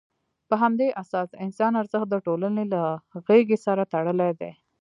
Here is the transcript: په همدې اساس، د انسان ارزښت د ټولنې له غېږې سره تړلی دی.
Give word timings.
په 0.47 0.55
همدې 0.63 0.87
اساس، 1.01 1.27
د 1.29 1.35
انسان 1.45 1.71
ارزښت 1.81 2.07
د 2.11 2.15
ټولنې 2.25 2.63
له 2.73 2.81
غېږې 3.27 3.57
سره 3.65 3.89
تړلی 3.93 4.31
دی. 4.39 4.51